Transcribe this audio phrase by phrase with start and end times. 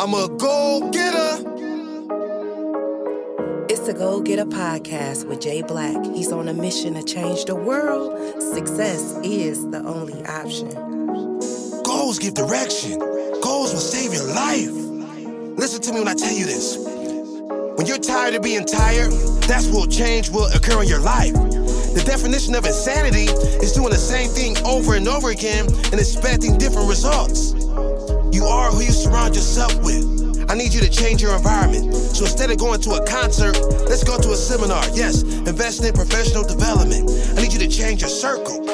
[0.00, 1.42] I'm a go getter.
[3.68, 5.96] It's the Go Getter podcast with Jay Black.
[6.14, 8.16] He's on a mission to change the world.
[8.40, 10.68] Success is the only option.
[11.82, 13.00] Goals give direction.
[13.42, 14.70] Goals will save your life.
[15.58, 16.76] Listen to me when I tell you this.
[16.78, 19.10] When you're tired of being tired,
[19.48, 21.34] that's what change will occur in your life.
[21.34, 26.56] The definition of insanity is doing the same thing over and over again and expecting
[26.56, 27.57] different results.
[28.32, 30.46] You are who you surround yourself with.
[30.50, 31.94] I need you to change your environment.
[31.94, 34.82] So instead of going to a concert, let's go to a seminar.
[34.94, 37.10] Yes, invest in professional development.
[37.36, 38.64] I need you to change your circle.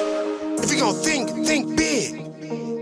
[0.62, 2.21] If you're gonna think, think big.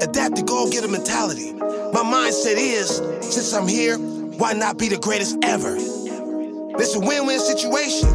[0.03, 1.53] Adapt the goal getter mentality.
[1.53, 5.77] My mindset is, since I'm here, why not be the greatest ever?
[5.77, 8.09] It's a win-win situation.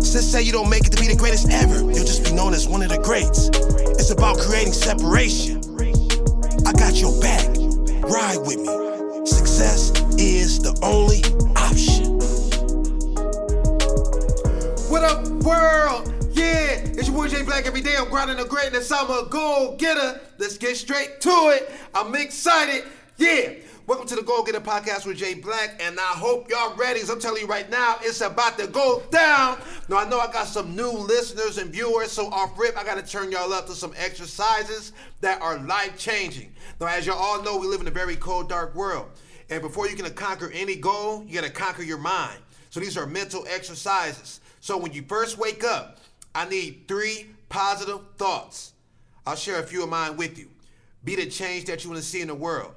[0.00, 2.54] Just say you don't make it to be the greatest ever, you'll just be known
[2.54, 3.48] as one of the greats.
[3.98, 5.58] It's about creating separation.
[6.66, 7.53] I got your back.
[8.06, 9.26] Ride with me.
[9.26, 11.22] Success is the only
[11.56, 12.18] option.
[14.90, 16.12] What up, world?
[16.32, 17.94] Yeah, it's your boy J Black every day.
[17.98, 18.92] I'm grinding the greatness.
[18.92, 20.20] I'm a goal getter.
[20.36, 21.72] Let's get straight to it.
[21.94, 22.84] I'm excited.
[23.16, 23.54] Yeah.
[23.86, 27.00] Welcome to the Go Get Getter Podcast with Jay Black, and I hope y'all ready.
[27.02, 29.58] I'm telling you right now, it's about to go down.
[29.90, 32.94] Now I know I got some new listeners and viewers, so off rip, I got
[32.94, 36.54] to turn y'all up to some exercises that are life changing.
[36.80, 39.06] Now, as y'all all know, we live in a very cold, dark world,
[39.50, 42.38] and before you can conquer any goal, you got to conquer your mind.
[42.70, 44.40] So these are mental exercises.
[44.60, 45.98] So when you first wake up,
[46.34, 48.72] I need three positive thoughts.
[49.26, 50.48] I'll share a few of mine with you.
[51.04, 52.72] Be the change that you want to see in the world.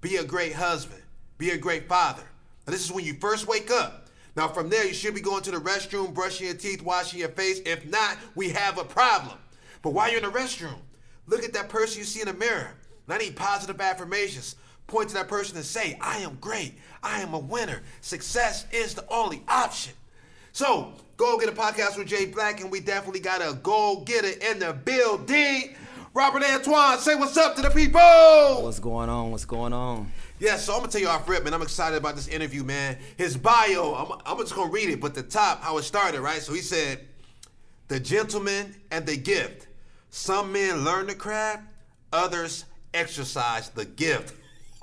[0.00, 1.02] Be a great husband.
[1.38, 2.22] Be a great father.
[2.66, 4.06] Now, this is when you first wake up.
[4.36, 7.30] Now, from there, you should be going to the restroom, brushing your teeth, washing your
[7.30, 7.60] face.
[7.66, 9.36] If not, we have a problem.
[9.82, 10.78] But while you're in the restroom,
[11.26, 12.70] look at that person you see in the mirror.
[13.06, 14.56] And I need positive affirmations.
[14.86, 16.74] Point to that person and say, I am great.
[17.02, 17.82] I am a winner.
[18.00, 19.92] Success is the only option.
[20.52, 24.58] So, go getter podcast with Jay Black, and we definitely got a go getter in
[24.58, 25.74] the building.
[26.14, 28.00] Robert Antoine, say what's up to the people.
[28.62, 29.30] What's going on?
[29.30, 30.10] What's going on?
[30.40, 31.52] Yeah, so I'm gonna tell you off rip, man.
[31.52, 32.96] I'm excited about this interview, man.
[33.16, 36.40] His bio, I'm, I'm just gonna read it, but the top, how it started, right?
[36.40, 37.00] So he said,
[37.88, 39.66] "The gentleman and the gift.
[40.10, 41.64] Some men learn the craft,
[42.12, 42.64] others
[42.94, 44.34] exercise the gift."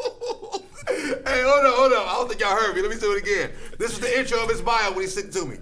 [0.88, 2.08] hey, hold on, hold on.
[2.08, 2.82] I don't think y'all heard me.
[2.82, 3.52] Let me do it again.
[3.80, 5.58] This is the intro of his bio when he sent it to me.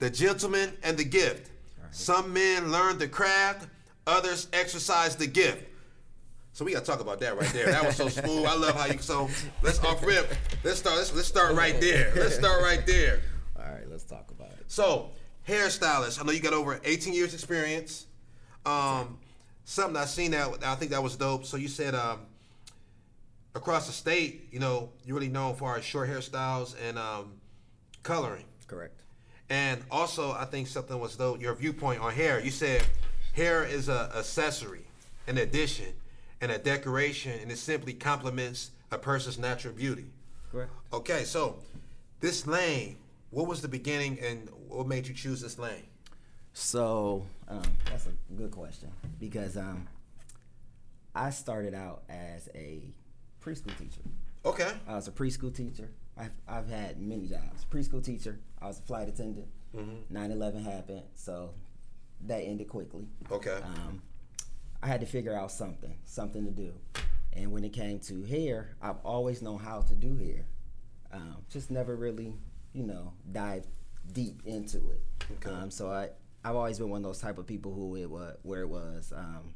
[0.00, 1.50] The gentleman and the gift.
[1.92, 3.68] Some men learn the craft,
[4.06, 5.68] others exercise the gift.
[6.54, 7.66] So we gotta talk about that right there.
[7.66, 8.46] That was so smooth.
[8.46, 9.30] I love how you so
[9.62, 10.32] let's off rip.
[10.62, 12.12] Let's start let's, let's start right there.
[12.14, 13.20] Let's start right there.
[13.56, 14.64] All right, let's talk about it.
[14.66, 15.10] So,
[15.48, 16.20] hairstylist.
[16.20, 18.06] I know you got over 18 years experience.
[18.66, 19.18] Um,
[19.64, 21.46] something I seen that I think that was dope.
[21.46, 22.20] So you said um,
[23.54, 27.32] across the state, you know, you're really known for our short hairstyles and um,
[28.02, 28.44] coloring.
[28.66, 29.00] Correct.
[29.48, 32.40] And also, I think something was though your viewpoint on hair.
[32.40, 32.84] You said
[33.32, 34.84] hair is an accessory,
[35.26, 35.92] an addition,
[36.40, 40.06] and a decoration, and it simply complements a person's natural beauty.
[40.50, 40.70] Correct.
[40.92, 41.56] Okay, so
[42.20, 42.96] this lane,
[43.30, 45.86] what was the beginning, and what made you choose this lane?
[46.52, 49.88] So um, that's a good question because um,
[51.14, 52.82] I started out as a
[53.42, 54.02] preschool teacher.
[54.44, 54.70] Okay.
[54.86, 55.90] I was a preschool teacher.
[56.18, 57.64] I've, I've had many jobs.
[57.70, 58.38] Preschool teacher.
[58.60, 59.48] I was a flight attendant.
[60.12, 61.54] 9/11 happened, so
[62.26, 63.06] that ended quickly.
[63.30, 63.58] Okay.
[63.64, 64.02] Um,
[64.82, 66.72] I had to figure out something, something to do.
[67.32, 70.44] And when it came to hair, I've always known how to do hair.
[71.12, 72.34] Um, just never really,
[72.72, 73.64] you know, dive
[74.12, 75.00] deep into it.
[75.32, 75.50] Okay.
[75.50, 76.10] Um, so I,
[76.44, 79.12] I've always been one of those type of people who it was, where it was,
[79.16, 79.54] um,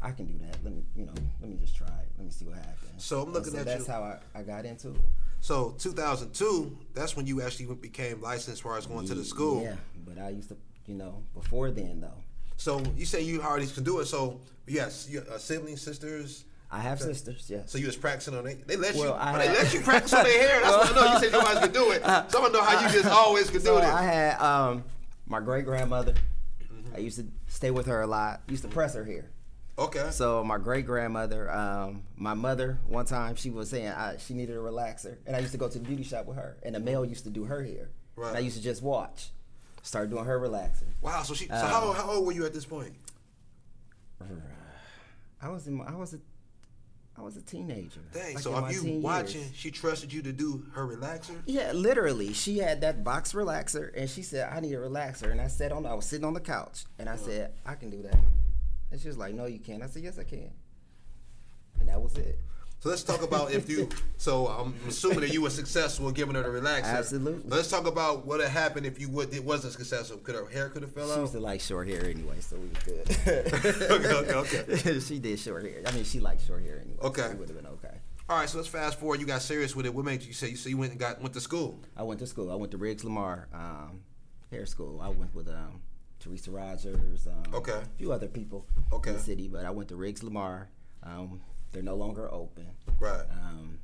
[0.00, 0.56] I can do that.
[0.64, 2.08] Let me, you know, let me just try it.
[2.16, 3.04] Let me see what happens.
[3.04, 5.00] So I'm looking so at that's you- how I, I got into it.
[5.40, 9.62] So 2002, that's when you actually became licensed as far as going to the school.
[9.62, 10.56] Yeah, but I used to,
[10.86, 12.22] you know, before then though.
[12.56, 14.06] So you say you already can do it.
[14.06, 16.44] So yes, you uh, siblings, sisters.
[16.70, 17.70] I have sisters, yes.
[17.70, 18.66] So you was practicing on it.
[18.66, 19.12] They let Well, you.
[19.12, 20.60] I they had- let you practice on their hair.
[20.62, 21.12] That's what I know.
[21.12, 22.02] You said always could do it.
[22.30, 23.84] So I want to know how you just always could So do it.
[23.84, 24.84] I had um,
[25.26, 26.14] my great grandmother.
[26.62, 26.96] Mm-hmm.
[26.96, 28.40] I used to stay with her a lot.
[28.48, 29.30] Used to press her hair.
[29.78, 30.08] okay.
[30.10, 34.56] So my great grandmother, um, my mother, one time she was saying I, she needed
[34.56, 36.80] a relaxer, and I used to go to the beauty shop with her, and the
[36.80, 38.28] male used to do her hair, Right.
[38.30, 39.28] and I used to just watch.
[39.86, 40.82] Started doing her relaxer.
[41.00, 41.22] wow.
[41.22, 41.46] So she.
[41.46, 42.92] So Um, how, how old were you at this point?
[45.40, 46.18] I was in, my- I was a,
[47.16, 48.00] I was a teenager.
[48.12, 48.34] Dang.
[48.34, 49.52] like so if you watching, years.
[49.54, 51.36] she trusted you to do her relaxer.
[51.46, 52.32] Yeah, literally.
[52.32, 55.70] She had that box relaxer, and she said, "I need a relaxer." And I said,
[55.72, 58.18] "On." I was sitting on the couch, and I said, "I can do that."
[58.90, 60.50] And she was like, "No, you can't." I said, "Yes, I can."
[61.78, 62.38] And that was it.
[62.78, 63.88] So So let's talk about if you.
[64.18, 66.84] So I'm assuming that you were successful giving her the relaxer.
[66.84, 67.48] Absolutely.
[67.48, 70.18] Let's talk about what had happened if you would it wasn't successful.
[70.18, 71.20] Could her hair could have fell She out?
[71.20, 73.10] used to like short hair anyway, so we good.
[73.10, 75.00] okay, okay, okay.
[75.00, 75.82] she did short hair.
[75.86, 76.98] I mean, she liked short hair anyway.
[77.02, 77.22] Okay.
[77.22, 77.96] So it would have been okay.
[78.28, 79.20] All right, so let's fast forward.
[79.20, 79.94] You got serious with it.
[79.94, 81.80] What made you say you say you went and got went to school?
[81.96, 82.50] I went to school.
[82.50, 84.00] I went to Riggs Lamar um,
[84.50, 85.00] hair school.
[85.00, 85.80] I went with um,
[86.20, 87.26] Teresa Rogers.
[87.26, 87.72] Um, Okay.
[87.72, 89.10] A few other people Okay.
[89.10, 90.68] in the city, but I went to Riggs Lamar.
[91.04, 91.40] Um,
[91.76, 92.66] they're no longer open.
[92.98, 93.20] Right.
[93.30, 93.78] Um,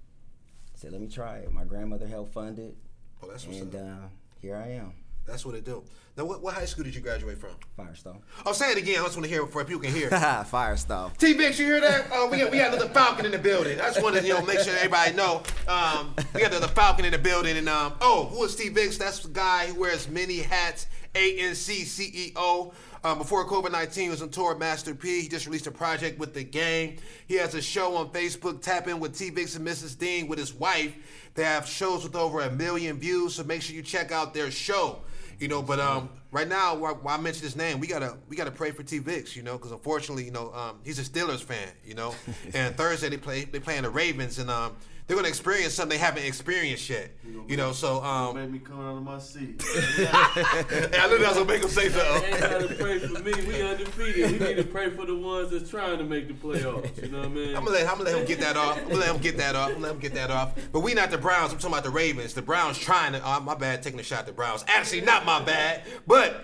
[0.74, 1.52] said, let me try it.
[1.52, 2.74] My grandmother helped fund it,
[3.22, 3.80] Oh, that's what's and up.
[3.82, 4.06] uh,
[4.40, 4.94] here I am,
[5.26, 5.84] That's what it do.
[6.16, 7.50] Now, what, what high school did you graduate from?
[7.76, 8.20] Firestone.
[8.46, 8.98] I'll say it again.
[9.00, 10.08] I just want to hear it before people can hear.
[10.46, 11.10] Firestone.
[11.18, 12.06] T Bix, you hear that?
[12.10, 13.78] Oh, we got we got another Falcon in the building.
[13.78, 15.42] I just wanted to you know make sure everybody know.
[15.68, 18.96] Um, we got another Falcon in the building, and um, oh, who is T Bix?
[18.98, 20.86] That's the guy who wears many hats.
[21.14, 22.72] ANC CEO.
[23.04, 25.22] Um, before COVID 19 was on tour with Master P.
[25.22, 26.98] He just released a project with the gang.
[27.26, 29.98] He has a show on Facebook, Tap In with T Vix and Mrs.
[29.98, 30.94] Dean with his wife.
[31.34, 34.50] They have shows with over a million views, so make sure you check out their
[34.50, 35.00] show.
[35.40, 38.36] You know, but um, right now, while, while I mention his name, we gotta we
[38.36, 39.34] gotta pray for T Vix.
[39.34, 41.68] You know, because unfortunately, you know, um, he's a Steelers fan.
[41.84, 42.14] You know,
[42.54, 44.76] and Thursday they play they playing the Ravens, and um,
[45.12, 47.10] they're gonna experience something they haven't experienced yet.
[47.46, 49.62] You know, so um, Made me come out of my seat.
[49.76, 52.40] I knew that was gonna make him say Ain't something.
[52.40, 53.32] gotta pray for me.
[53.46, 54.32] We undefeated.
[54.32, 57.02] We need to pray for the ones that's trying to make the playoffs.
[57.02, 57.48] You know what I mean?
[57.48, 58.78] I'm gonna let I'm gonna let him get that off.
[58.78, 59.68] I'm gonna let him get that off.
[59.68, 60.54] I'm gonna let him get that off.
[60.72, 61.52] But we not the Browns.
[61.52, 62.32] I'm talking about the Ravens.
[62.32, 63.20] The Browns trying to.
[63.22, 64.64] Oh, my bad, taking a shot at the Browns.
[64.66, 65.82] Actually, not my bad.
[66.06, 66.42] But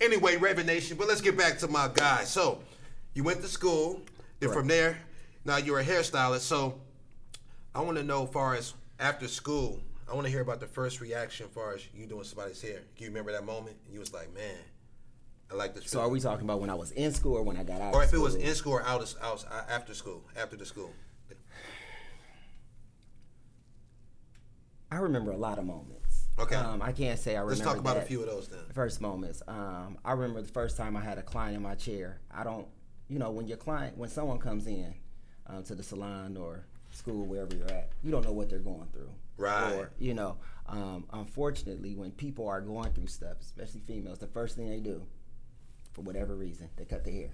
[0.00, 0.96] anyway, Raven Nation.
[0.96, 2.24] But let's get back to my guy.
[2.24, 2.62] So
[3.12, 4.00] you went to school.
[4.40, 4.96] Then from there,
[5.44, 6.40] now you're a hairstylist.
[6.40, 6.80] So
[7.76, 10.66] I want to know, as far as after school, I want to hear about the
[10.66, 12.80] first reaction, as far as you doing somebody's hair.
[12.96, 13.76] Do you remember that moment?
[13.84, 14.56] And you was like, man,
[15.52, 15.90] I like this.
[15.90, 17.92] So are we talking about when I was in school or when I got out?
[17.92, 20.90] Or if it was in school or out, of, out after school, after the school.
[24.90, 26.28] I remember a lot of moments.
[26.38, 26.54] Okay.
[26.54, 27.56] Um, I can't say I remember.
[27.56, 28.60] Let's talk about a few of those then.
[28.72, 29.42] First moments.
[29.46, 32.22] Um, I remember the first time I had a client in my chair.
[32.34, 32.68] I don't,
[33.10, 34.94] you know, when your client, when someone comes in
[35.46, 36.64] um, to the salon or
[36.96, 39.10] school, wherever you're at, you don't know what they're going through.
[39.36, 39.72] Right.
[39.72, 44.56] Or, you know, um, unfortunately, when people are going through stuff, especially females, the first
[44.56, 45.02] thing they do,
[45.92, 47.30] for whatever reason, they cut their hair.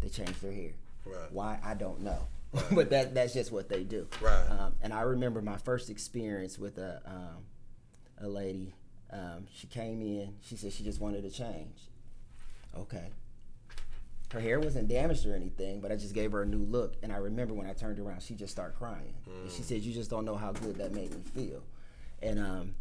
[0.00, 0.72] They change their hair.
[1.06, 1.12] Mm.
[1.12, 1.32] Right.
[1.32, 2.26] Why I don't know,
[2.72, 4.08] but that that's just what they do.
[4.20, 4.46] Right.
[4.50, 7.44] Um, and I remember my first experience with a um,
[8.20, 8.74] a lady.
[9.12, 10.34] Um, she came in.
[10.42, 11.78] She said she just wanted to change.
[12.76, 13.10] Okay.
[14.32, 16.96] Her hair wasn't damaged or anything, but I just gave her a new look.
[17.02, 19.14] And I remember when I turned around, she just started crying.
[19.26, 21.62] And she said, "You just don't know how good that made me feel."
[22.22, 22.74] And um,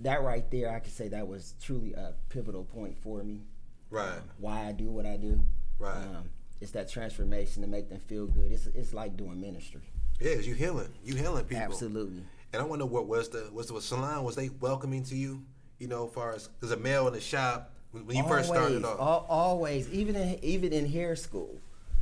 [0.00, 3.42] that right there, I could say that was truly a pivotal point for me.
[3.90, 4.20] Right.
[4.38, 5.40] Why I do what I do.
[5.78, 5.96] Right.
[5.96, 6.30] Um,
[6.60, 8.52] it's that transformation to make them feel good.
[8.52, 9.82] It's it's like doing ministry.
[10.20, 10.92] Yeah, you healing.
[11.04, 11.64] You healing people.
[11.64, 12.22] Absolutely.
[12.52, 15.42] And I wonder what was the was the salon was they welcoming to you?
[15.78, 18.48] You know, as far as there's a male in the shop when when you first
[18.48, 19.00] started Always, off.
[19.00, 21.58] al- always, even in even in hair school,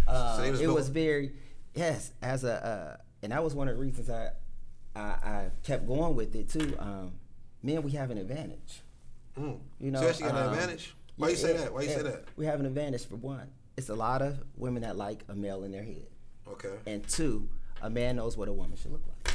[0.06, 1.32] uh, So was it was very
[1.74, 2.12] yes.
[2.22, 4.30] As a uh, and that was one of the reasons I,
[4.94, 6.76] I I kept going with it too.
[6.78, 7.12] Um,
[7.62, 8.82] men, we have an advantage.
[9.38, 9.58] Mm.
[9.80, 10.94] You know, so you actually got an um, advantage.
[11.16, 11.72] Why yeah, you say yeah, that?
[11.74, 12.24] Why you say that?
[12.36, 13.48] We have an advantage for one.
[13.76, 16.06] It's a lot of women that like a male in their head,
[16.50, 16.74] Okay.
[16.86, 17.48] and two,
[17.80, 19.27] a man knows what a woman should look like.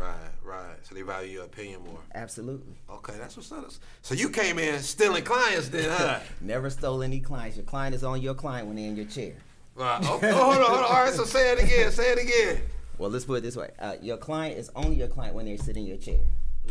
[0.00, 0.76] Right, right.
[0.84, 1.98] So they value your opinion more.
[2.14, 2.74] Absolutely.
[2.88, 3.70] Okay, that's what's up.
[4.00, 6.20] So you came in stealing clients then, huh?
[6.40, 7.58] Never stole any clients.
[7.58, 9.34] Your client is on your client when they're in your chair.
[9.74, 10.00] Right.
[10.02, 10.84] Oh, oh, hold on, hold on.
[10.84, 11.92] All right, so say it again.
[11.92, 12.62] Say it again.
[12.96, 15.58] Well, let's put it this way: uh, your client is only your client when they're
[15.58, 16.20] sitting in your chair.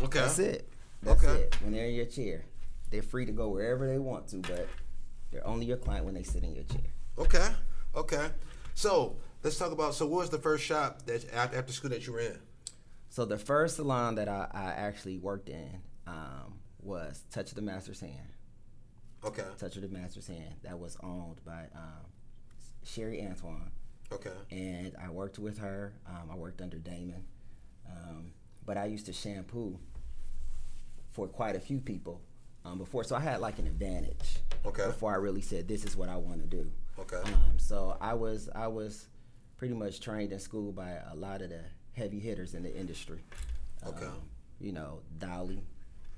[0.02, 0.18] Okay.
[0.20, 0.68] That's it.
[1.02, 1.42] That's Okay.
[1.42, 1.56] it.
[1.62, 2.44] When they're in your chair,
[2.90, 4.66] they're free to go wherever they want to, but
[5.30, 6.82] they're only your client when they sit in your chair.
[7.16, 7.48] Okay.
[7.94, 8.28] Okay.
[8.74, 9.94] So let's talk about.
[9.94, 12.38] So what was the first shop that after, after school that you were in?
[13.10, 17.62] So the first salon that I, I actually worked in um, was Touch of the
[17.62, 18.34] Master's Hand.
[19.24, 19.42] Okay.
[19.58, 22.06] Touch of the Master's Hand that was owned by um,
[22.84, 23.72] Sherry Antoine.
[24.12, 24.30] Okay.
[24.50, 25.92] and I worked with her.
[26.08, 27.24] Um, I worked under Damon,
[27.88, 28.32] um,
[28.66, 29.78] but I used to shampoo
[31.12, 32.20] for quite a few people
[32.64, 34.38] um, before, so I had like an advantage.
[34.66, 34.86] Okay.
[34.86, 36.70] Before I really said this is what I want to do.
[36.98, 37.18] Okay.
[37.24, 39.06] Um, so I was I was
[39.56, 41.62] pretty much trained in school by a lot of the
[41.92, 43.20] heavy hitters in the industry.
[43.86, 44.06] Okay.
[44.06, 44.22] Um,
[44.60, 45.62] you know, Dolly.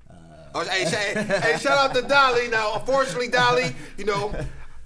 [0.09, 0.13] Uh,
[0.55, 2.47] Oh, hey, hey, hey, shout out to Dolly.
[2.47, 4.31] Now, unfortunately, Dolly, you know,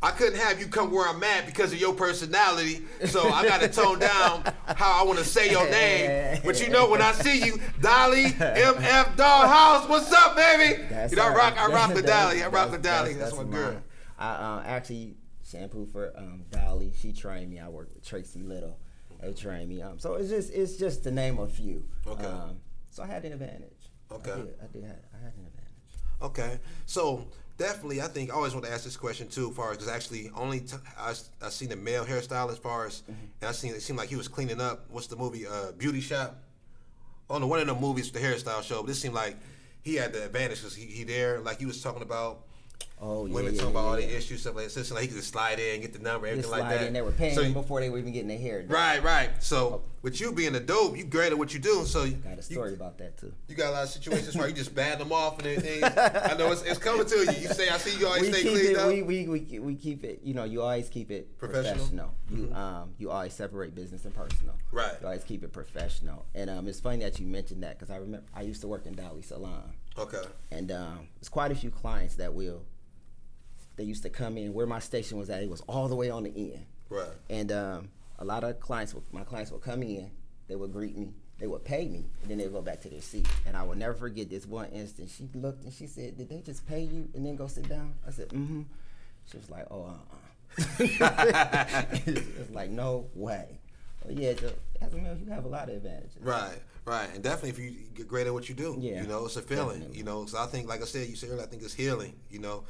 [0.02, 2.86] I couldn't have you come where I'm at because of your personality.
[3.06, 6.40] So I got to tone down how I want to say your name.
[6.46, 10.84] But you know, when I see you, Dolly, MF Dollhouse, what's up, baby?
[10.90, 12.44] That's you know, I rock, I rock That's- Dolly.
[12.44, 13.14] I rock with that's- Dolly.
[13.16, 13.72] That's, my girl.
[13.74, 13.84] mine.
[14.20, 16.94] I uh, actually shampoo for um, Dolly.
[16.98, 17.60] She trained me.
[17.60, 18.78] I worked with Tracy Little.
[19.22, 19.82] They trained me.
[19.82, 21.84] Um, so it's just it's just to name a few.
[22.06, 22.26] Okay.
[22.26, 22.58] Um,
[22.92, 23.90] so I had an advantage.
[24.12, 24.32] Okay.
[24.32, 24.56] I did.
[24.62, 24.84] I did.
[24.84, 25.54] Have, I had an advantage.
[26.20, 27.28] Okay, so
[27.60, 30.32] definitely, I think I always want to ask this question too, far as because actually
[30.36, 33.12] only t- I I seen the male hairstyle as far as, Mm-hmm.
[33.42, 34.86] and I seen it seemed like he was cleaning up.
[34.90, 35.46] What's the movie?
[35.46, 36.42] Uh, Beauty Shop.
[37.30, 38.78] On the one of the movies, the hairstyle show.
[38.82, 39.36] But this seemed like
[39.84, 42.46] he had the advantage because he, he there, like he was talking about.
[43.00, 43.34] Oh yeah.
[43.36, 44.70] Women yeah, talking yeah, about all the issues, stuff like that.
[44.72, 46.88] So it's like he could just slide in, and get the number, everything like that.
[46.88, 46.94] in.
[46.94, 48.70] They were paying So before they were even getting their hair done.
[48.72, 49.30] Right, right.
[49.40, 51.86] So with you being a dope, you great at what you do.
[51.86, 53.32] So you, Got a story about that too.
[53.48, 55.84] you got a lot of situations where you just bad them off and everything.
[55.84, 57.32] I know it's, it's coming to you.
[57.40, 58.78] You say, I see you always we stay clean it.
[58.78, 58.88] up.
[58.88, 60.22] We, we, we, we keep it.
[60.24, 61.76] You know, you always keep it Professional?
[61.76, 62.14] professional.
[62.34, 64.56] You um you always separate business and personal.
[64.72, 64.94] Right.
[65.02, 66.26] You always keep it professional.
[66.34, 68.88] And um, it's funny that you mentioned that because I remember I used to work
[68.88, 70.24] in Dolly Salon, okay.
[70.52, 72.64] and um, there's quite a few clients that will.
[73.76, 75.44] They used to come in where my station was at.
[75.44, 76.66] It was all the way on the end.
[76.90, 77.12] Right.
[77.30, 80.10] And um, a lot of clients, would, my clients would come in,
[80.48, 82.90] they would greet me, they would pay me, and then they would go back to
[82.90, 83.28] their seat.
[83.46, 85.16] And I will never forget this one instance.
[85.16, 87.94] She looked and she said, "Did they just pay you and then go sit down?"
[88.08, 88.64] I said, "Mm-hmm."
[89.30, 90.16] She was like, "Oh, uh-uh."
[90.80, 93.60] it's like no way.
[94.08, 94.34] But yeah,
[94.82, 96.16] as a male, you have a lot of advantages.
[96.22, 99.26] Right, right, and definitely if you get great at what you do, Yeah, you know,
[99.26, 99.98] it's a feeling, definitely.
[99.98, 100.26] you know.
[100.26, 102.64] So I think, like I said, you said earlier, I think it's healing, you know.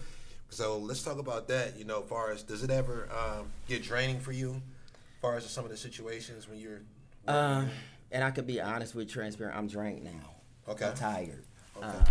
[0.50, 2.02] So let's talk about that, you know.
[2.04, 4.52] As far as does it ever um, get draining for you?
[4.56, 6.82] As far as some of the situations when you're,
[7.28, 7.70] Um,
[8.12, 9.56] and I could be honest with transparent.
[9.58, 10.32] I'm drained now.
[10.70, 10.86] Okay.
[10.86, 11.46] I'm tired.
[11.78, 11.86] Okay.
[11.86, 12.04] Um,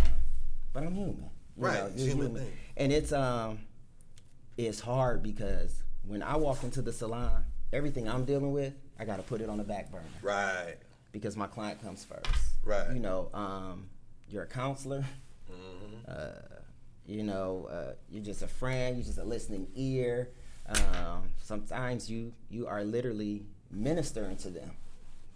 [0.73, 1.15] but I'm human.
[1.57, 2.51] You Right, know, human thing.
[2.77, 3.59] And it's um,
[4.57, 7.43] it's hard because when I walk into the salon,
[7.73, 10.75] everything I'm dealing with, I got to put it on the back burner right,
[11.11, 12.25] because my client comes first.
[12.63, 12.91] Right.
[12.93, 13.89] You know, um,
[14.29, 15.05] you're a counselor.
[15.51, 15.95] Mm-hmm.
[16.07, 16.57] Uh,
[17.05, 18.97] you know, uh, you're just a friend.
[18.97, 20.29] You're just a listening ear.
[20.67, 24.71] Um, sometimes you you are literally ministering to them.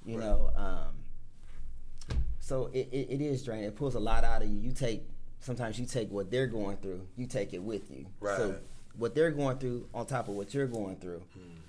[0.06, 0.26] You Right.
[0.26, 3.66] know, um, so it, it, it is draining.
[3.66, 4.58] It pulls a lot out of you.
[4.60, 5.08] You take
[5.40, 7.08] sometimes you take what they're going through.
[7.16, 8.08] You take it with you.
[8.20, 8.36] Right.
[8.38, 8.56] So
[8.98, 11.22] what they're going through on top of what you're going through.
[11.34, 11.60] Hmm.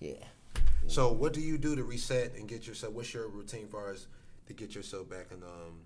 [0.00, 0.12] Yeah.
[0.86, 2.92] So what do you do to reset and get yourself?
[2.92, 4.06] What's your routine far as
[4.46, 5.80] to get yourself back in um,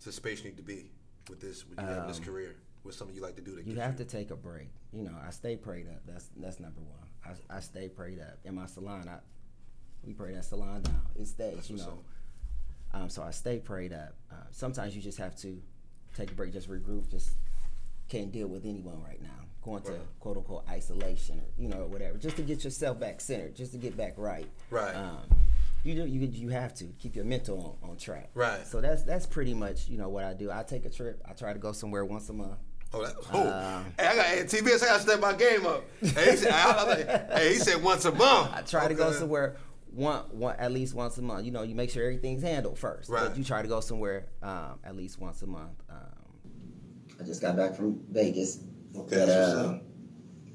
[0.00, 0.90] to the space you need to be
[1.28, 1.68] with this?
[1.68, 3.96] With you having this Um, career, what's something you like to do to You have
[3.96, 4.68] to take a break.
[4.92, 6.02] You know, I stay prayed up.
[6.06, 7.08] That's that's number one.
[7.24, 8.38] I, I stay prayed up.
[8.44, 9.18] In my salon, I
[10.04, 11.02] we pray that salon down.
[11.16, 12.00] It stays, That's you know.
[12.92, 14.14] Um, so I stay prayed up.
[14.32, 15.62] Uh, sometimes you just have to
[16.16, 17.30] take a break, just regroup, just
[18.08, 19.28] can't deal with anyone right now.
[19.62, 20.00] Going to Right.
[20.20, 23.78] quote unquote isolation or you know whatever, just to get yourself back centered, just to
[23.78, 24.46] get back right.
[24.70, 24.94] Right.
[24.94, 25.18] Um,
[25.84, 28.30] you do you you have to keep your mental on, on track.
[28.34, 28.66] Right.
[28.66, 30.50] So that's that's pretty much you know what I do.
[30.50, 31.22] I take a trip.
[31.28, 32.58] I try to go somewhere once a month.
[32.92, 33.48] Oh, that, oh.
[33.48, 34.82] Um, hey, I got hey, TBS.
[34.82, 35.84] I got to step my game up.
[36.00, 38.50] Hey, he said, I, I, like- hey, he said once a month.
[38.54, 39.18] I try to go Okay.
[39.18, 39.56] somewhere
[39.92, 41.44] one, one at least once a month.
[41.44, 43.08] You know, you make sure everything's handled first.
[43.08, 43.28] Right.
[43.28, 45.80] But you try to go somewhere um, at least once a month.
[45.88, 45.96] Um,
[47.20, 48.58] I just got back from Vegas.
[48.96, 49.82] Okay, that's what's up.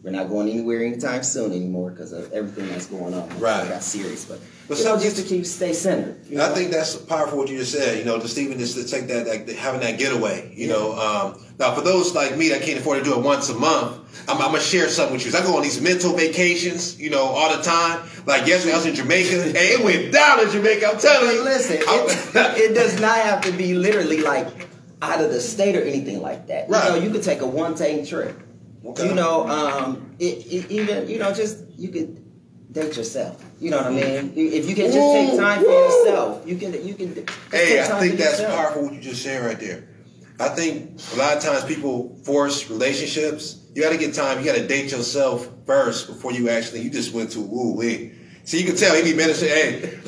[0.04, 3.28] we're not going anywhere anytime soon anymore because of everything that's going on.
[3.40, 3.68] Right.
[3.68, 6.26] Got serious, but, But you know, some- just to keep stay centered.
[6.28, 7.98] you I think that's powerful what you just said.
[7.98, 10.52] You know, just even just to take that, like having that getaway.
[10.56, 13.50] You know, um, now for those like me that can't afford to do it once
[13.50, 15.38] a month, I'm, I'm gonna share something with you.
[15.38, 17.00] I go on these mental vacations.
[17.00, 18.08] You know, all the time.
[18.28, 19.30] Like yesterday, I was in Jamaica.
[19.58, 20.88] hey, it went down in Jamaica.
[20.88, 21.44] I'm telling But you.
[21.44, 24.68] listen, it, it does not have to be literally like
[25.12, 26.70] out of the state or anything like that.
[26.70, 26.86] Right.
[26.86, 28.40] You know, you could take a one day trip.
[28.86, 29.10] Okay.
[29.10, 32.22] You know, um, it, it, even you know, just you could
[32.72, 33.44] date yourself.
[33.60, 34.34] You know what I mean?
[34.36, 37.14] If you can just take time for yourself, you can you can.
[37.52, 38.56] Hey, I think that's yourself.
[38.56, 39.88] powerful what you just said right there.
[40.40, 43.66] I think a lot of times people force relationships.
[43.74, 44.40] You got to get time.
[44.40, 46.82] You got to date yourself first before you actually.
[46.82, 48.12] You just went to woo wee.
[48.44, 49.52] So you can tell he be ministering.
[49.52, 50.00] Hey,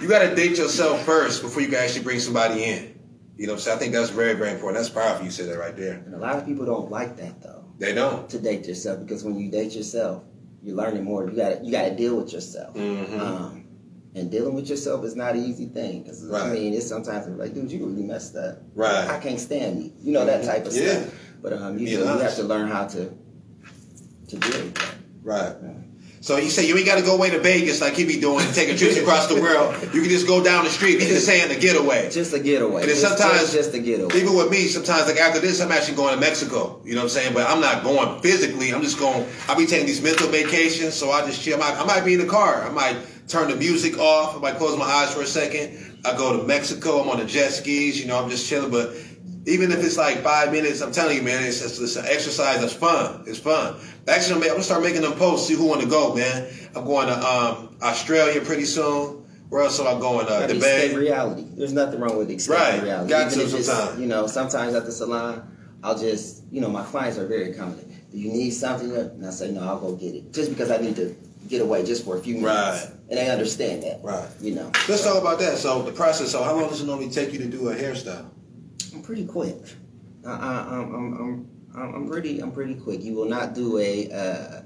[0.00, 2.95] you got to date yourself first before you can actually bring somebody in.
[3.36, 3.76] You know, what I'm saying?
[3.76, 4.82] I think that's very, very important.
[4.82, 5.24] That's powerful.
[5.24, 5.94] You said that right there.
[6.06, 7.64] And a lot of people don't like that though.
[7.78, 8.28] They don't.
[8.30, 10.22] To date yourself because when you date yourself,
[10.62, 11.28] you're learning more.
[11.28, 12.74] You got you got to deal with yourself.
[12.74, 13.20] Mhm.
[13.20, 13.62] Um,
[14.14, 16.04] and dealing with yourself is not an easy thing.
[16.04, 18.62] 'Cause, I mean, it's sometimes like, dude, you really messed up.
[18.74, 19.06] Right.
[19.10, 19.92] I can't stand you.
[20.00, 21.02] You know that type of Yeah.
[21.02, 21.14] stuff.
[21.42, 23.10] But um, you, do- you have to learn how to
[24.28, 24.94] to deal with that.
[25.22, 25.54] Right.
[26.26, 28.44] So you say you ain't got to go away to Vegas like he be doing,
[28.52, 29.80] taking trips across the world.
[29.94, 30.98] You can just go down the street.
[30.98, 32.10] He's just saying a getaway.
[32.10, 32.80] Just a getaway.
[32.80, 34.12] And then sometimes, just, a getaway.
[34.16, 36.80] even with me, sometimes like after this, I'm actually going to Mexico.
[36.84, 37.32] You know what I'm saying?
[37.32, 38.74] But I'm not going physically.
[38.74, 39.24] I'm just going.
[39.46, 41.62] I'll be taking these mental vacations, so I just chill.
[41.62, 42.64] I might, I might be in the car.
[42.64, 42.96] I might
[43.28, 44.36] turn the music off.
[44.36, 46.00] I might close my eyes for a second.
[46.04, 47.02] I go to Mexico.
[47.02, 48.00] I'm on the jet skis.
[48.00, 48.72] You know, I'm just chilling.
[48.72, 48.96] But
[49.46, 52.60] even if it's like five minutes, I'm telling you, man, it's just it's an exercise
[52.60, 53.22] that's fun.
[53.26, 53.76] It's fun.
[54.08, 55.46] Actually, I'm, gonna start making them posts.
[55.46, 56.52] See who want to go, man.
[56.74, 59.24] I'm going to um, Australia pretty soon.
[59.48, 60.26] Where else am I going?
[60.28, 60.94] Uh, the Bay.
[60.94, 61.46] reality.
[61.54, 62.82] There's nothing wrong with escaping Right.
[62.82, 63.08] reality.
[63.08, 63.98] Got Even to it's.
[63.98, 67.96] You know, sometimes at the salon, I'll just, you know, my clients are very accommodating.
[68.10, 68.94] Do you need something?
[68.96, 70.32] And I say, no, I'll go get it.
[70.32, 71.14] Just because I need to
[71.48, 72.86] get away just for a few minutes.
[72.86, 72.92] Right.
[73.08, 74.00] And they understand that.
[74.02, 74.28] Right.
[74.40, 74.72] You know.
[74.88, 75.58] Let's talk about that.
[75.58, 76.32] So the process.
[76.32, 78.26] So how long does it normally take you to do a hairstyle?
[78.96, 79.58] I'm pretty quick.
[80.26, 83.02] I, I, I'm, I'm, I'm, I'm pretty, I'm pretty quick.
[83.02, 84.62] You will not do a uh,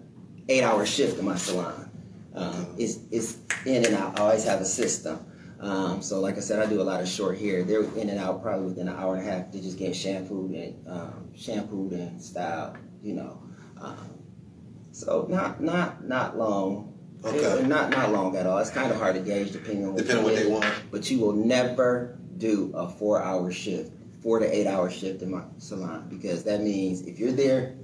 [0.49, 1.91] eight hour shift in my salon.
[2.33, 4.21] Um, it's, it's in and out.
[4.21, 5.27] I always have a system.
[5.59, 7.65] Um, so like I said, I do a lot of short hair.
[7.65, 9.51] They're in and out probably within an hour and a half.
[9.51, 12.77] They just get shampooed and um, shampooed and styled.
[13.03, 13.43] You know.
[13.81, 14.23] Um,
[14.93, 16.97] so not, not, not long.
[17.25, 17.67] Okay.
[17.67, 18.59] Not, not long at all.
[18.59, 20.75] It's kind of hard to gauge depending on what, Depending on what they want.
[20.93, 25.31] But you will never do a four hour shift, four to eight hour shift in
[25.31, 27.77] my salon because that means if you're there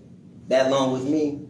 [0.49, 1.47] that long with me,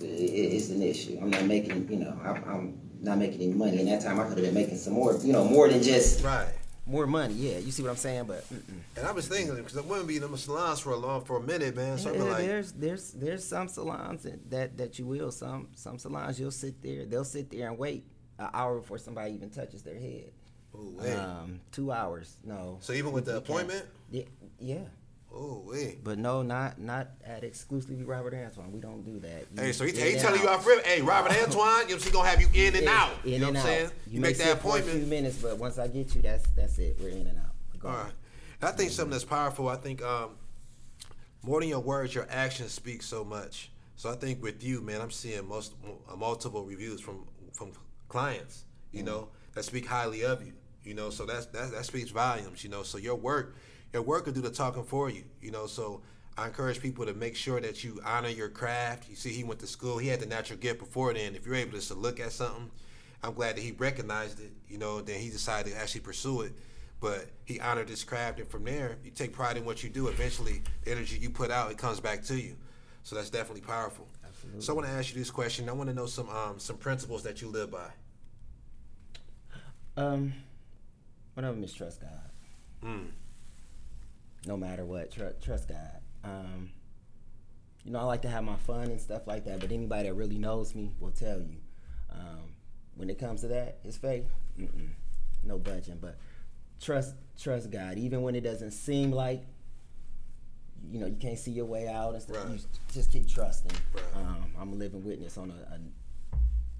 [0.00, 1.18] it's an issue.
[1.20, 3.78] I'm not making, you know, I'm, I'm not making any money.
[3.78, 6.22] And that time I could have been making some more, you know, more than just
[6.22, 6.48] Right.
[6.86, 7.34] more money.
[7.34, 8.24] Yeah, you see what I'm saying?
[8.24, 8.80] But mm-mm.
[8.96, 11.36] And I was thinking because I wouldn't be in the salons for a long for
[11.36, 11.98] a minute, man.
[11.98, 15.98] So Yeah, like, there's there's there's some salons that, that that you will some some
[15.98, 18.06] salons you'll sit there they'll sit there and wait
[18.38, 20.32] an hour before somebody even touches their head.
[20.78, 21.14] Oh wait.
[21.14, 22.78] Um, two hours, no.
[22.80, 24.24] so even with the appointment, Yeah,
[24.60, 24.78] yeah.
[25.34, 26.02] oh wait.
[26.04, 28.72] But no, not not at exclusively Robert Antoine.
[28.72, 29.46] We don't do that.
[29.54, 30.84] You Hey, so he, he telling you off rip.
[30.86, 33.12] Hey, Robert Antoine, you know, gonna have you in and out.
[33.24, 33.76] In you know and what I'm out.
[33.78, 33.90] saying?
[34.06, 36.78] You, You, make that for a few minutes, but once I get you, that's that's
[36.78, 36.96] it.
[37.00, 37.80] We're in and out.
[37.80, 38.12] Go All right.
[38.60, 39.68] I think something that's powerful.
[39.68, 40.30] I think um,
[41.42, 43.70] more than your words, your actions speak so much.
[43.96, 45.74] So I think with you, man, I'm seeing most
[46.16, 47.72] multiple reviews from from
[48.08, 50.52] clients, you know, that speak highly of you.
[50.88, 52.64] You know, so that's that that speaks volumes.
[52.64, 53.56] You know, so your work,
[53.92, 55.24] your work will do the talking for you.
[55.42, 56.00] You know, so
[56.38, 59.10] I encourage people to make sure that you honor your craft.
[59.10, 59.98] You see, he went to school.
[59.98, 61.34] He had the natural gift before then.
[61.34, 62.70] If you're able just to look at something,
[63.22, 64.52] I'm glad that he recognized it.
[64.66, 66.52] You know, then he decided to actually pursue it.
[67.00, 70.08] But he honored his craft, and from there, you take pride in what you do.
[70.08, 72.56] Eventually, the energy you put out, it comes back to you.
[73.04, 74.08] So that's definitely powerful.
[74.24, 74.62] Absolutely.
[74.62, 75.68] So I want to ask you this question.
[75.68, 77.90] I want to know some um, some principles that you live by.
[79.96, 80.32] Um,
[81.38, 82.30] one of them is trust God.
[82.82, 83.10] Mm.
[84.44, 86.00] No matter what, tr- trust God.
[86.24, 86.70] Um,
[87.84, 90.14] you know, I like to have my fun and stuff like that, but anybody that
[90.14, 91.58] really knows me will tell you.
[92.10, 92.54] Um,
[92.96, 94.24] when it comes to that, it's faith.
[94.58, 94.88] Mm-mm,
[95.44, 96.16] no budging, but
[96.80, 99.44] trust trust God, even when it doesn't seem like
[100.90, 102.46] you know you can't see your way out and stuff.
[102.46, 102.54] Right.
[102.54, 102.58] You
[102.92, 103.70] just keep trusting.
[103.94, 104.02] Right.
[104.16, 105.78] Um, I'm a living witness on a, a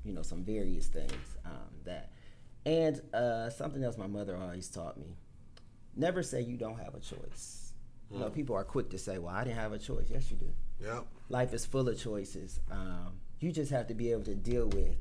[0.05, 2.11] you know some various things um, that,
[2.69, 5.17] and uh, something else my mother always taught me:
[5.97, 7.73] never say you don't have a choice.
[8.11, 10.37] You know, people are quick to say, "Well, I didn't have a choice." Yes, you
[10.37, 10.51] do.
[10.81, 11.07] Yep.
[11.29, 12.61] Life is full of choices.
[12.71, 14.97] Um, you just have to be able to deal with,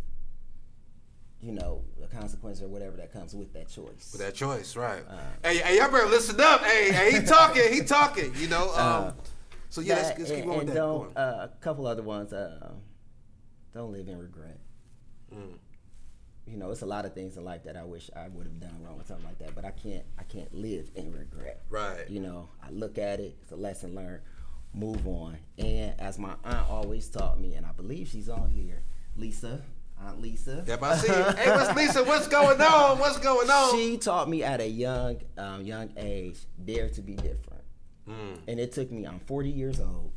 [1.42, 4.10] you know, the consequences or whatever that comes with that choice.
[4.12, 5.04] With that choice, right?
[5.10, 6.62] Uh, hey, hey, y'all better listen up.
[6.64, 8.34] Hey, hey, he talking, he talking.
[8.36, 8.70] You know.
[8.72, 9.12] Um, Uh,
[9.70, 10.76] so yeah, let's, let's keep going with that.
[10.76, 12.32] Don't uh, a couple other ones.
[12.34, 12.72] Uh,
[13.74, 14.60] don't live in regret.
[15.34, 15.58] Mm.
[16.48, 18.60] You know, it's a lot of things in life that I wish I would have
[18.60, 19.54] done wrong or something like that.
[19.54, 20.04] But I can't.
[20.18, 21.62] I can't live in regret.
[21.70, 22.10] Right.
[22.10, 23.38] You know, I look at it.
[23.42, 24.22] It's a lesson learned.
[24.74, 25.38] Move on.
[25.58, 28.84] And as my aunt always taught me, and I believe she's on here,
[29.16, 29.62] Lisa,
[30.06, 30.64] Aunt Lisa.
[30.68, 31.12] Yep, I see.
[31.12, 32.04] hey, what's Lisa?
[32.04, 33.00] What's going on?
[33.00, 33.76] What's going on?
[33.76, 37.64] She taught me at a young, um, young age, dare to be different.
[38.08, 38.40] Mm.
[38.48, 39.06] And it took me.
[39.06, 40.12] I'm 40 years old,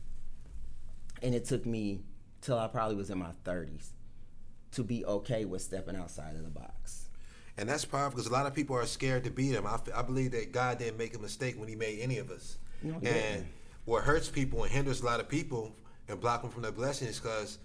[1.22, 2.02] and it took me
[2.40, 3.90] till I probably was in my 30s
[4.72, 7.08] to be okay with stepping outside of the box.
[7.56, 9.66] And that's powerful because a lot of people are scared to beat him.
[9.66, 12.56] I, believe that God didn't make a mistake when He made any of us.
[12.82, 13.46] No, and didn't.
[13.84, 15.76] what hurts people and hinders a lot of people
[16.08, 17.58] and block them from their blessings because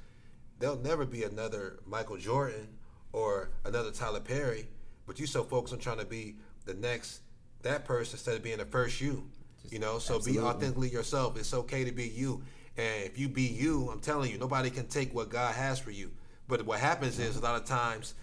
[0.59, 2.67] there'll never be another Michael Jordan
[3.13, 4.67] or another Tyler Perry.
[5.07, 7.21] But you so focused on trying to be the next
[7.61, 9.29] that person instead of being the first you.
[9.69, 10.33] you know, so absolutely.
[10.33, 11.37] be authentically yourself.
[11.37, 12.43] It's okay to be you.
[12.77, 15.91] And if you be you, I'm telling you, nobody can take what God has for
[15.91, 16.11] you.
[16.47, 18.13] But what happens is a lot of times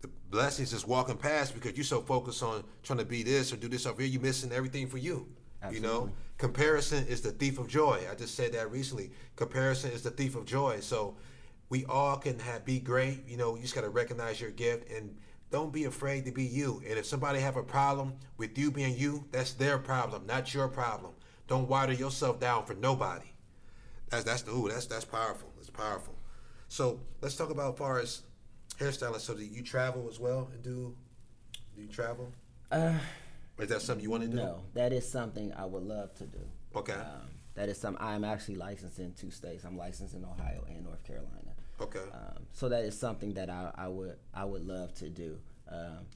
[0.00, 3.56] the blessings is walking past because you're so focused on trying to be this or
[3.56, 5.28] do this over here, you're missing everything for you.
[5.62, 5.88] Absolutely.
[5.88, 8.00] You know, comparison is the thief of joy.
[8.10, 9.10] I just said that recently.
[9.36, 10.80] Comparison is the thief of joy.
[10.80, 11.16] So
[11.68, 13.26] we all can have be great.
[13.26, 15.16] You know, you just got to recognize your gift and
[15.50, 16.82] don't be afraid to be you.
[16.88, 20.68] And if somebody have a problem with you being you, that's their problem, not your
[20.68, 21.12] problem.
[21.46, 23.26] Don't water yourself down for nobody.
[24.10, 25.50] That's that's the ooh, that's that's powerful.
[25.58, 26.17] It's powerful.
[26.68, 28.22] So let's talk about as far as
[28.78, 29.20] hairstyling.
[29.20, 30.94] So do you travel as well and do
[31.74, 32.32] do you travel?
[32.70, 32.94] Uh,
[33.58, 34.36] is that something you want to do?
[34.36, 36.40] no, that is something I would love to do.
[36.76, 36.92] Okay.
[36.92, 37.96] Um, that is some.
[38.00, 39.64] I'm actually licensed in two states.
[39.64, 41.54] I'm licensed in Ohio and North Carolina.
[41.80, 41.98] Okay.
[42.12, 45.38] Um, so that is something that I, I would I would love to do.
[45.70, 46.06] Um,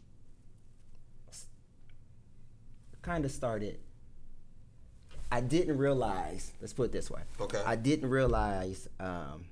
[3.03, 3.81] kind of started.
[5.31, 6.53] I didn't realize.
[6.61, 7.23] Let's put it this way.
[7.41, 7.61] Okay.
[7.65, 9.47] I didn't realize um,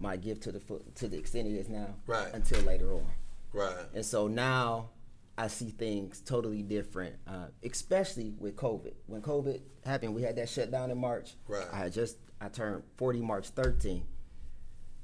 [0.00, 0.60] my gift to the
[0.96, 1.94] to the extent it is now.
[2.06, 2.32] Right.
[2.32, 3.06] Until later on.
[3.52, 3.74] Right.
[3.94, 4.90] And so now
[5.36, 8.94] I see things totally different, uh, especially with COVID.
[9.06, 11.34] When COVID happened, we had that shutdown in March.
[11.46, 11.66] Right.
[11.72, 14.02] I had just I turned 40 March 13th.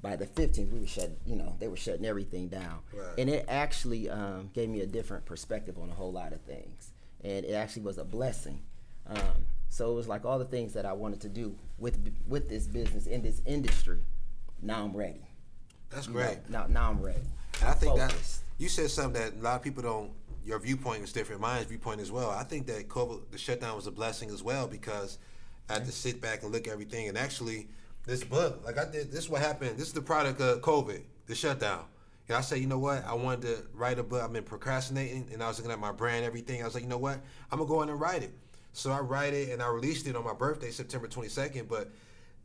[0.03, 1.11] By the 15th, we were shut.
[1.27, 3.15] You know, they were shutting everything down, Right.
[3.19, 6.93] and it actually um, gave me a different perspective on a whole lot of things.
[7.25, 8.63] And it actually was a blessing.
[9.07, 12.49] Um, so it was like all the things that I wanted to do with with
[12.49, 13.99] this business in this industry.
[14.63, 15.27] Now I'm ready.
[15.91, 16.49] That's great.
[16.49, 17.21] know, now, now I'm ready.
[17.61, 18.15] And I think that
[18.59, 20.11] you said something that a lot of people don't.
[20.45, 21.41] Your viewpoint is different.
[21.41, 22.31] Mine's viewpoint as well.
[22.31, 25.19] I think that COVID, the shutdown was a blessing as well because
[25.69, 27.09] I had to sit back and look at everything.
[27.09, 27.67] And actually,
[28.07, 29.77] this book, like I did, this is what happened.
[29.77, 31.85] This is the product of COVID, the shutdown.
[32.29, 33.05] And I said, you know what?
[33.05, 34.23] I wanted to write a book.
[34.23, 36.63] I've been procrastinating, and I was looking at my brand, everything.
[36.63, 37.21] I was like, you know what?
[37.51, 38.33] I'm gonna go in and write it.
[38.73, 41.69] So I write it, and I released it on my birthday, September 22nd.
[41.69, 41.91] But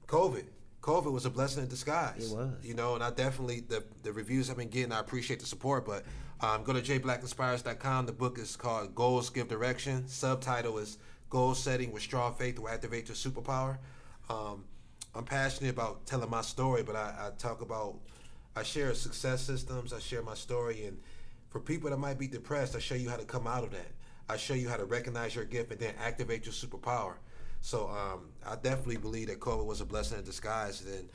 [0.07, 0.45] COVID,
[0.81, 2.31] COVID was a blessing in disguise.
[2.31, 2.53] It was.
[2.63, 5.85] You know, and I definitely the the reviews I've been getting, I appreciate the support.
[5.85, 6.03] But
[6.41, 8.07] um, go to jblackinspires.com.
[8.07, 10.07] The book is called Goals Give Direction.
[10.07, 10.97] Subtitle is
[11.29, 13.77] Goal Setting with Strong Faith will Activate Your Superpower.
[14.29, 14.65] Um,
[15.13, 17.99] I'm passionate about telling my story, but I, I talk about
[18.55, 19.93] I share success systems.
[19.93, 20.99] I share my story, and
[21.49, 23.91] for people that might be depressed, I show you how to come out of that.
[24.27, 27.15] I show you how to recognize your gift and then activate your superpower.
[27.61, 31.07] So um, I definitely believe that COVID was a blessing in disguise, and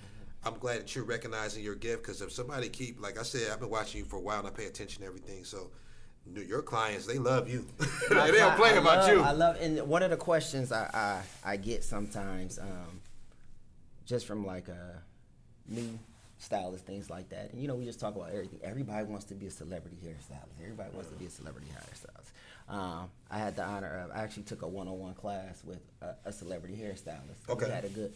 [0.44, 2.02] I'm glad that you're recognizing your gift.
[2.02, 4.48] Because if somebody keep, like I said, I've been watching you for a while, and
[4.48, 5.44] I pay attention to everything.
[5.44, 5.70] So
[6.34, 7.66] your clients, they love you.
[8.08, 9.20] they don't play about love, you.
[9.20, 13.00] I love, and one of the questions I I, I get sometimes, um,
[14.04, 15.02] just from like a
[15.68, 15.98] new
[16.38, 17.52] stylist, things like that.
[17.52, 18.60] And you know, we just talk about everything.
[18.62, 20.62] Everybody wants to be a celebrity hairstylist.
[20.62, 22.30] Everybody wants to be a celebrity hairstylist.
[22.68, 26.32] Um, I had the honor of I actually took a one-on-one class with a, a
[26.32, 27.48] celebrity hairstylist.
[27.48, 27.66] Okay.
[27.66, 28.12] We had a good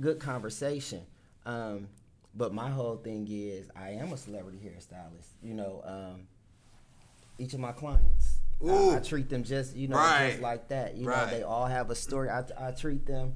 [0.00, 1.00] good conversation.
[1.46, 1.88] Um,
[2.34, 5.28] but my whole thing is I am a celebrity hairstylist.
[5.42, 6.26] You know, um,
[7.38, 8.38] each of my clients.
[8.66, 8.96] I.
[8.96, 10.30] I treat them just you know Right.
[10.30, 10.96] just like that.
[10.96, 11.26] You Right.
[11.30, 12.30] know, they all have a story.
[12.30, 13.34] I, I treat them.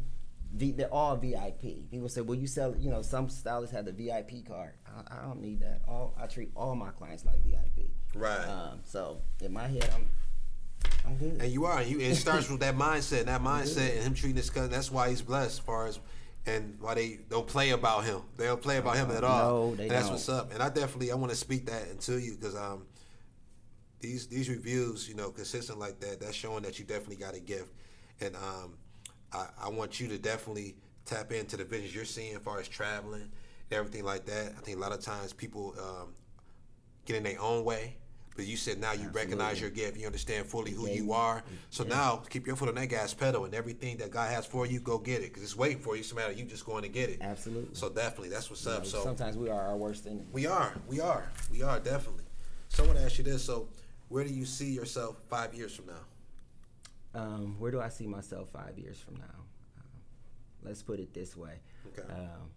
[0.53, 1.91] They're all VIP.
[1.91, 4.73] People say, "Well, you sell." You know, some stylists have the VIP card.
[4.87, 5.83] I, I don't need that.
[5.87, 7.91] All I treat all my clients like VIP.
[8.15, 8.47] Right.
[8.49, 10.09] Um, so in my head, I'm
[11.07, 11.41] I'm good.
[11.41, 11.83] And you are.
[11.83, 13.21] You it starts with that mindset.
[13.21, 14.71] And that mindset and him treating his cousin.
[14.71, 15.53] That's why he's blessed.
[15.53, 16.01] As far as
[16.47, 18.23] and why they don't play about him.
[18.37, 19.51] They don't play about him at all.
[19.51, 20.13] No, they and that's don't.
[20.13, 20.53] what's up.
[20.53, 22.87] And I definitely I want to speak that into you because um
[24.01, 27.41] these these reviews, you know, consistent like that, that's showing that you definitely got a
[27.41, 27.73] gift.
[28.21, 28.79] And um
[29.33, 32.69] I, I want you to definitely tap into the visions you're seeing as far as
[32.69, 33.31] traveling and
[33.71, 34.53] everything like that.
[34.57, 36.15] I think a lot of times people um,
[37.05, 37.97] get in their own way.
[38.39, 41.43] But you said now you recognize your gift, you understand fully who Yeah, you are.
[41.71, 44.65] So now keep your foot on that gas pedal, and everything that God has for
[44.65, 46.03] you, go get it, because it's waiting for you.
[46.03, 47.19] It's a matter of you just going to get it.
[47.21, 47.75] Absolutely.
[47.75, 48.87] So definitely, that's what's up.
[48.87, 50.23] So sometimes we are our worst enemy.
[50.31, 52.23] we are, we are, we are definitely.
[52.69, 53.71] So I want to ask you this: So
[54.09, 57.21] where do you see yourself five years from now?
[57.21, 59.41] Um, where do I see myself five years from now?
[59.79, 60.01] Um,
[60.63, 61.55] let's put it this way.
[61.89, 62.09] Okay.
[62.09, 62.53] Um,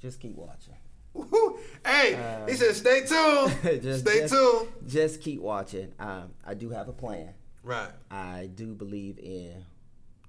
[0.00, 0.76] just keep watching.
[1.14, 1.58] Woo-hoo.
[1.86, 3.56] Hey, he said, "Stay tuned.
[3.82, 5.92] just, Stay just- tuned." Just keep watching.
[5.98, 7.32] Um, I do have a plan.
[7.62, 7.88] Right.
[8.10, 9.64] I do believe in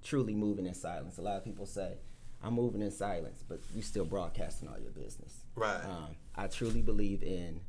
[0.04, 1.17] truly moving in silence.
[1.17, 1.98] A lot of people say,
[2.44, 5.44] I'm moving in silence, but you're still broadcasting all your business.
[5.56, 5.84] Right.
[5.84, 7.60] Um, I truly believe in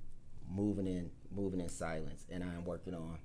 [0.48, 3.18] moving in moving in silence, and I'm working on.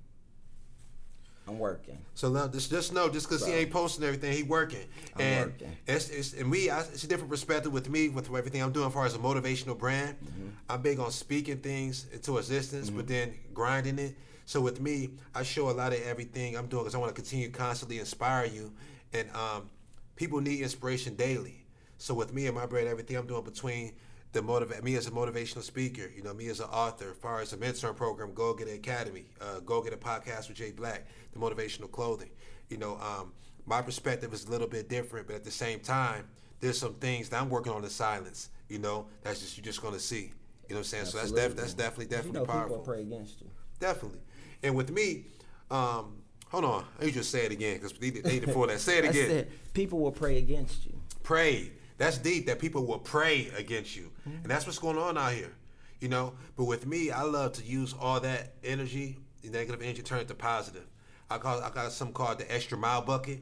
[1.48, 1.98] I'm working.
[2.14, 4.84] So now, just just know, just because he ain't posting everything, he working,
[5.16, 5.76] I'm and working.
[5.86, 6.68] it's, it's and me.
[6.68, 9.18] I, it's a different perspective with me with everything I'm doing as far as a
[9.18, 10.16] motivational brand.
[10.20, 10.48] Mm-hmm.
[10.68, 14.14] I'm big on speaking things into existence, but then grinding it.
[14.44, 17.20] So with me, I show a lot of everything I'm doing because I want to
[17.20, 18.72] continue constantly inspire you,
[19.12, 19.70] and um,
[20.16, 21.64] people need inspiration daily.
[21.98, 23.94] So with me and my brand, everything I'm doing between
[24.32, 27.40] the motivate me as a motivational speaker, you know, me as an author, as far
[27.40, 31.06] as the mentoring program, Go Get It Academy, uh, Go Getter podcast with Jay Black,
[31.32, 32.30] the motivational clothing.
[32.68, 33.32] You know, um,
[33.66, 36.26] my perspective is a little bit different, but at the same time,
[36.60, 38.50] there's some things that I'm working on in silence.
[38.68, 40.32] You know, that's just you're just gonna see.
[40.68, 41.04] You know what I'm saying?
[41.06, 42.78] So that's def- that's definitely you definitely know, powerful.
[42.78, 43.46] people pray against you.
[43.80, 44.20] Definitely.
[44.62, 45.24] And with me,
[45.70, 46.16] um,
[46.50, 48.80] hold on, let me just say it again because they, they before that.
[48.80, 49.30] Say it again.
[49.30, 49.72] it.
[49.72, 51.00] People will pray against you.
[51.22, 51.72] Pray.
[51.98, 52.46] That's deep.
[52.46, 55.52] That people will pray against you, and that's what's going on out here.
[56.00, 56.32] You know.
[56.56, 60.28] But with me, I love to use all that energy, the negative energy, turn it
[60.28, 60.86] to positive.
[61.30, 63.40] I call I got something called the extra mile bucket.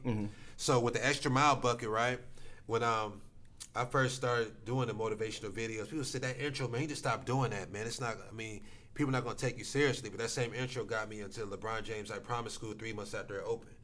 [0.57, 2.19] So with the extra mile bucket, right?
[2.65, 3.21] When um
[3.75, 7.25] I first started doing the motivational videos, people said that intro, man, you just stop
[7.25, 7.85] doing that, man.
[7.85, 8.17] It's not.
[8.29, 8.61] I mean,
[8.95, 10.09] people not gonna take you seriously.
[10.09, 13.37] But that same intro got me into LeBron James I Promise School three months after
[13.37, 13.75] it opened.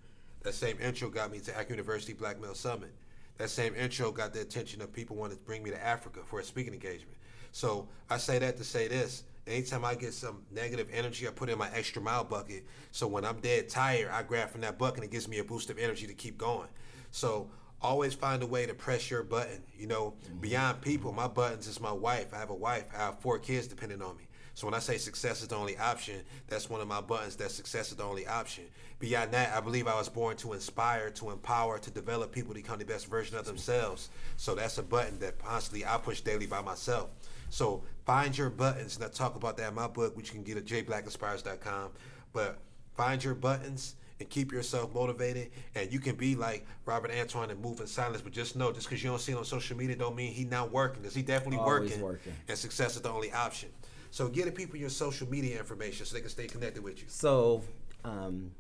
[0.42, 2.92] That same intro got me to Akron University Black Male Summit.
[3.38, 6.40] That same intro got the attention of people wanting to bring me to Africa for
[6.40, 7.18] a speaking engagement.
[7.52, 9.24] So I say that to say this.
[9.46, 12.66] Anytime I get some negative energy, I put in my extra mile bucket.
[12.92, 15.44] So when I'm dead tired, I grab from that bucket and it gives me a
[15.44, 16.70] boost of energy to keep going.
[17.12, 17.50] So
[17.82, 19.62] always find a way to press your button.
[19.78, 20.40] You know, mm-hmm.
[20.40, 22.34] beyond people, my buttons is my wife.
[22.34, 22.86] I have a wife.
[22.94, 24.24] I have four kids depending on me.
[24.56, 27.36] So when I say success is the only option, that's one of my buttons.
[27.38, 28.66] That success is the only option.
[29.00, 32.62] Beyond that, I believe I was born to inspire, to empower, to develop people to
[32.62, 34.10] become the best version of themselves.
[34.38, 37.10] So that's a button that constantly I push daily by myself.
[37.50, 40.44] So find your buttons, and I talk about that in my book, which you can
[40.44, 41.90] get at jblackinspires.com.
[42.32, 42.60] But
[42.96, 45.52] find your buttons and keep yourself motivated.
[45.76, 48.88] And you can be like Robert Antoine and move in silence, but just know, just
[48.88, 51.02] because you don't see it on social media, don't mean he not working.
[51.02, 52.34] Because he definitely working, working.
[52.48, 53.70] and success is the only option.
[54.14, 57.06] So get the people your social media information so they can stay connected with you.
[57.08, 57.64] So,
[58.06, 58.52] um,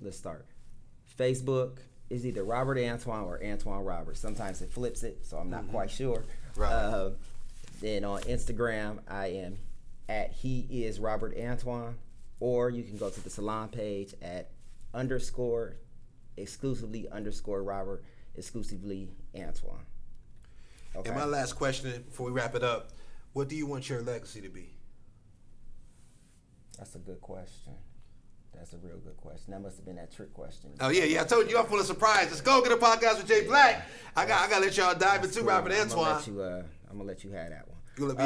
[0.00, 0.46] let's start.
[1.18, 1.78] Facebook
[2.10, 4.16] is either Robert Antoine or Antoine Robert.
[4.16, 6.18] Sometimes it flips it, so I'm not quite sure.
[6.52, 6.60] Mm-hmm.
[6.60, 6.70] Right.
[6.70, 7.10] Uh,
[7.80, 9.58] then on Instagram, I am
[10.08, 11.96] at he is Robert Antoine,
[12.38, 14.50] or you can go to the salon page at
[14.94, 15.74] underscore
[16.36, 18.04] exclusively underscore Robert
[18.36, 19.86] exclusively Antoine.
[20.94, 21.10] Okay.
[21.10, 22.90] And my last question before we wrap it up:
[23.32, 24.70] What do you want your legacy to be?
[26.80, 27.74] That's a good question.
[28.54, 29.52] That's a real good question.
[29.52, 30.70] That must have been that trick question.
[30.80, 31.20] Oh yeah, yeah.
[31.20, 32.28] I told you I'm full of surprise.
[32.30, 33.86] Let's go get a podcast with Jay Black.
[34.16, 35.48] I got, I got to let y'all dive into cool.
[35.48, 37.76] Robert I'm gonna let you, uh, I'm gonna let you have that one.
[37.98, 38.16] You let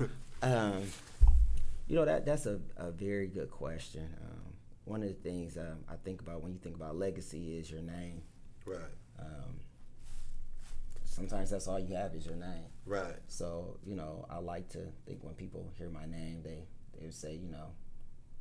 [0.00, 0.08] me-
[0.42, 0.82] Um,
[1.86, 4.08] you know that that's a, a very good question.
[4.22, 4.52] Um,
[4.84, 7.82] one of the things um, I think about when you think about legacy is your
[7.82, 8.22] name.
[8.66, 8.78] right,
[9.20, 9.57] Um,
[11.18, 12.66] sometimes that's all you have is your name.
[12.86, 13.16] right.
[13.28, 16.64] So you know, I like to think when people hear my name, they
[16.98, 17.66] they would say, you know,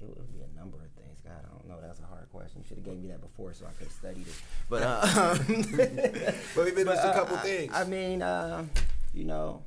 [0.02, 1.20] it would be a number of things.
[1.24, 1.80] God, I don't know.
[1.82, 2.62] That's a hard question.
[2.62, 4.42] You should have gave me that before so I could have studied it.
[4.70, 5.02] But uh,
[6.56, 7.72] But we've been but, just a uh, couple I- things.
[7.74, 8.66] I mean, uh,
[9.14, 9.64] you know,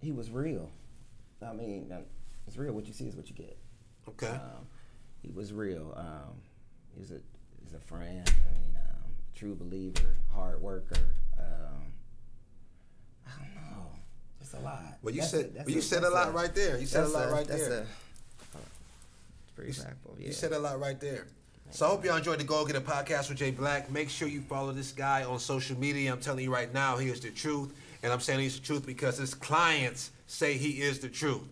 [0.00, 0.70] he was real.
[1.46, 2.00] I mean, uh,
[2.46, 2.72] it's real.
[2.72, 3.56] What you see is what you get.
[4.08, 4.28] okay.
[4.28, 4.66] Um,
[5.22, 5.92] he was real.
[5.96, 6.40] Um,
[6.96, 7.20] he's a
[7.62, 8.28] he's a friend.
[8.28, 8.77] I mean, um,
[9.38, 10.96] true believer, hard worker.
[11.38, 11.44] Um,
[13.26, 13.86] I don't know,
[14.40, 14.82] It's a lot.
[15.02, 16.78] well, you That's said a- well, you a- said a lot right there.
[16.78, 17.80] You said a lot right that's there.
[17.80, 17.86] a-
[18.52, 20.18] it's pretty impactful.
[20.18, 20.26] Yeah.
[20.26, 21.26] You said a lot right there.
[21.70, 23.90] So I hope y'all enjoyed the Go Getter podcast with Jay Black.
[23.90, 26.10] Make sure you follow this guy on social media.
[26.12, 27.74] I'm telling you right now, he is the truth.
[28.02, 31.42] And I'm saying he's the truth because his clients say he is the truth.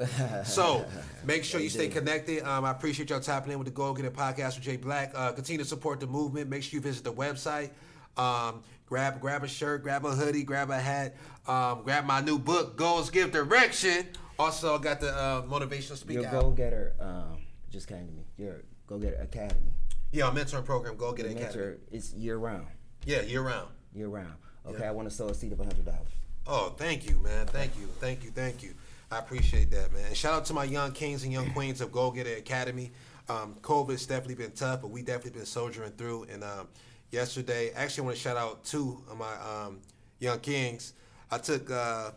[0.47, 0.85] So
[1.25, 2.45] make sure you stay connected.
[2.45, 5.12] Um, I appreciate y'all tapping in with the Go Getter podcast with Jay Black.
[5.15, 6.49] Uh, continue to support the movement.
[6.49, 7.71] Make sure you visit the website.
[8.17, 11.17] Um, grab grab a shirt, grab a hoodie, grab a hat,
[11.49, 14.07] um, grab my new book, Goals Give Direction.
[14.39, 16.21] Also got the uh, motivational speaker.
[16.21, 17.39] Your go getter um,
[17.71, 18.25] just came to me.
[18.37, 19.73] Your go getter academy.
[20.12, 21.59] Yeah, our mentoring program, Go Get Your Academy.
[21.65, 22.67] mentor is year round.
[23.05, 23.69] Yeah, year round.
[23.93, 24.35] Year round.
[24.67, 24.89] Okay, Yeah.
[24.89, 26.09] I want to sow a seed of hundred dollars.
[26.49, 27.47] Oh, thank you, man.
[27.47, 28.75] Thank you, thank you, thank you.
[29.11, 30.05] I appreciate that, man.
[30.07, 32.93] And shout out to my young kings and young queens of Go Get It Academy.
[33.29, 36.25] Um, COVID's definitely been tough, but we definitely been soldiering through.
[36.31, 36.69] And um,
[37.11, 39.81] yesterday, actually, I want to shout out two of my um,
[40.21, 40.93] young kings.
[41.33, 42.13] I took uh,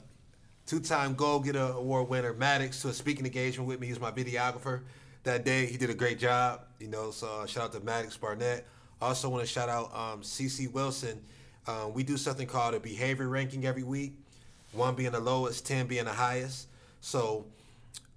[0.68, 3.88] two-time Go Getter Award winner Maddox to a speaking engagement with me.
[3.88, 4.82] He was my videographer
[5.24, 5.66] that day.
[5.66, 7.10] He did a great job, you know.
[7.10, 8.68] So uh, shout out to Maddox Barnett.
[9.02, 11.20] Also want to shout out um, CC Wilson.
[11.68, 14.14] Um, we do something called a behavior ranking every week.
[14.72, 16.68] One being the lowest, ten being the highest.
[17.02, 17.46] So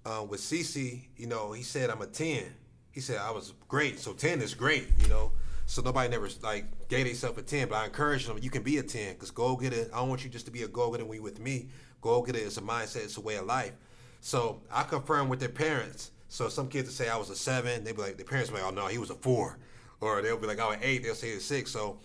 [0.05, 2.43] uh, with CC, you know, he said I'm a ten.
[2.91, 5.31] He said I was great, so ten is great, you know.
[5.65, 8.37] So nobody never like gave themselves a ten, but I encourage them.
[8.41, 9.89] You can be a ten, cause go get it.
[9.93, 11.69] I don't want you just to be a go getter when you with me.
[12.01, 12.39] Go get it.
[12.39, 13.05] It's a mindset.
[13.05, 13.73] It's a way of life.
[14.19, 16.11] So I confirm with their parents.
[16.27, 17.83] So some kids will say I was a seven.
[17.83, 19.57] They'd be like, their parents be like, oh no, he was a four,
[20.01, 21.03] or they'll be like, I was eight.
[21.03, 21.71] They'll say was six.
[21.71, 21.97] So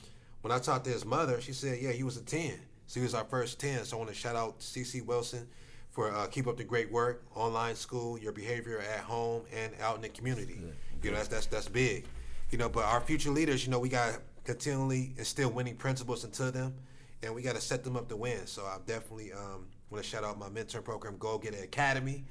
[0.43, 2.55] when I talked to his mother, she said, yeah, he was a ten.
[2.87, 3.85] So he was our first ten.
[3.85, 5.47] So I want to shout out CC Wilson
[5.91, 9.97] for uh, keep up the great work, online school, your behavior at home and out
[9.97, 10.61] in the community.
[11.03, 12.07] You know, that's that's that's big.
[12.51, 16.25] You know, but our future leaders, you know, we got to continually instill winning principles
[16.25, 16.75] into them,
[17.23, 18.47] and we got to set them up to win.
[18.47, 22.25] So I definitely um, want to shout out my mentor program, Go Get It Academy.